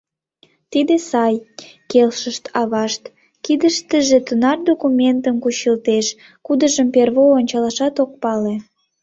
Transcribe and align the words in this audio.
—Тиде 0.71 0.95
сай,— 1.09 1.35
келшышт 1.91 2.43
авашт, 2.61 3.03
кидыштыже 3.45 4.19
тунар 4.27 4.57
документым 4.69 5.35
кучылтеш, 5.43 6.05
кудыжым 6.45 6.87
первой 6.95 7.29
ончалашат 7.37 7.95
ок 8.03 8.11
пале. 8.21 8.55